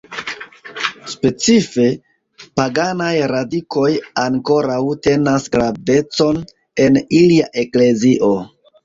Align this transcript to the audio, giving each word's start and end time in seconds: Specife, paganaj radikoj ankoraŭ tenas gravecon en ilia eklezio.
Specife, 1.11 1.83
paganaj 2.59 3.11
radikoj 3.31 3.89
ankoraŭ 4.21 4.79
tenas 5.09 5.45
gravecon 5.57 6.41
en 6.87 6.99
ilia 7.19 7.51
eklezio. 7.65 8.33